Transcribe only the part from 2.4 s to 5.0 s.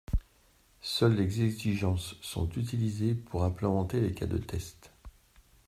utilisées pour implémenter les cas de test.